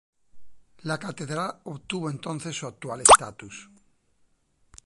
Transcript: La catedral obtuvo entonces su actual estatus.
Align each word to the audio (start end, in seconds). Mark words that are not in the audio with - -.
La 0.83 0.97
catedral 0.97 1.59
obtuvo 1.65 2.09
entonces 2.09 2.55
su 2.55 2.65
actual 2.65 3.01
estatus. 3.01 3.69